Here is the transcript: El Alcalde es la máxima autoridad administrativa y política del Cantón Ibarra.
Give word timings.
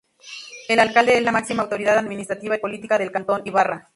El 0.67 0.79
Alcalde 0.79 1.15
es 1.15 1.23
la 1.23 1.31
máxima 1.31 1.61
autoridad 1.61 1.95
administrativa 1.99 2.55
y 2.55 2.59
política 2.59 2.97
del 2.97 3.11
Cantón 3.11 3.43
Ibarra. 3.45 3.87